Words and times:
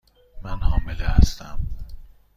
من 0.41 0.59
حامله 0.59 1.05
هستم. 1.07 1.59